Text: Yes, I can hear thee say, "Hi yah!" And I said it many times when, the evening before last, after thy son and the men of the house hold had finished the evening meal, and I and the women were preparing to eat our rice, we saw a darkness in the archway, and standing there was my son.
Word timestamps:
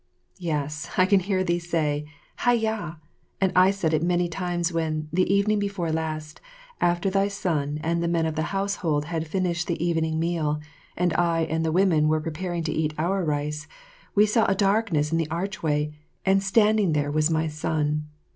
Yes, 0.39 0.89
I 0.97 1.05
can 1.05 1.19
hear 1.19 1.43
thee 1.43 1.59
say, 1.59 2.05
"Hi 2.37 2.53
yah!" 2.53 2.95
And 3.39 3.51
I 3.55 3.69
said 3.69 3.93
it 3.93 4.01
many 4.01 4.27
times 4.27 4.73
when, 4.73 5.07
the 5.13 5.31
evening 5.31 5.59
before 5.59 5.91
last, 5.91 6.41
after 6.81 7.11
thy 7.11 7.27
son 7.27 7.79
and 7.83 8.01
the 8.01 8.07
men 8.07 8.25
of 8.25 8.33
the 8.35 8.41
house 8.49 8.77
hold 8.77 9.05
had 9.05 9.27
finished 9.27 9.67
the 9.67 9.77
evening 9.79 10.19
meal, 10.19 10.59
and 10.97 11.13
I 11.13 11.41
and 11.41 11.63
the 11.63 11.71
women 11.71 12.07
were 12.07 12.19
preparing 12.19 12.63
to 12.63 12.71
eat 12.73 12.95
our 12.97 13.23
rice, 13.23 13.67
we 14.15 14.25
saw 14.25 14.45
a 14.45 14.55
darkness 14.55 15.11
in 15.11 15.19
the 15.19 15.29
archway, 15.29 15.93
and 16.25 16.41
standing 16.41 16.93
there 16.93 17.11
was 17.11 17.29
my 17.29 17.47
son. 17.47 18.07